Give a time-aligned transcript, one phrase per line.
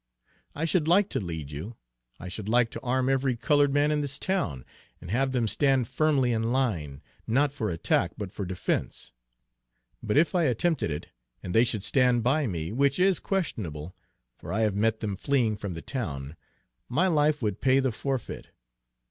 [0.55, 1.75] I should like to lead you;
[2.19, 4.65] I should like to arm every colored man in this town,
[4.99, 9.13] and have them stand firmly in line, not for attack, but for defense;
[10.01, 11.09] but if I attempted it,
[11.43, 13.95] and they should stand by me, which is questionable,
[14.39, 16.35] for I have met them fleeing from the town,
[16.89, 18.47] my life would pay the forfeit.